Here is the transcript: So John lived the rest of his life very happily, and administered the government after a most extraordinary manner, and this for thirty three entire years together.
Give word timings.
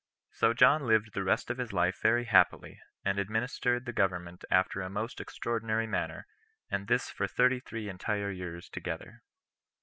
So 0.31 0.55
John 0.55 0.87
lived 0.87 1.13
the 1.13 1.23
rest 1.23 1.51
of 1.51 1.59
his 1.59 1.71
life 1.71 2.01
very 2.01 2.23
happily, 2.25 2.81
and 3.05 3.19
administered 3.19 3.85
the 3.85 3.93
government 3.93 4.43
after 4.49 4.81
a 4.81 4.89
most 4.89 5.21
extraordinary 5.21 5.85
manner, 5.85 6.25
and 6.71 6.87
this 6.87 7.11
for 7.11 7.27
thirty 7.27 7.59
three 7.59 7.87
entire 7.87 8.31
years 8.31 8.67
together. 8.67 9.21